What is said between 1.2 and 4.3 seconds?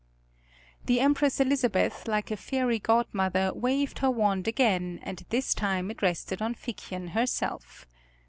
Elizabeth, like a fairy godmother, waved her